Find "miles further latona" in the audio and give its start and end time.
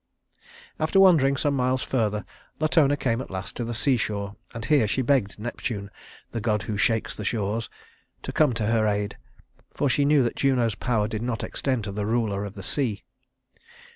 1.53-2.97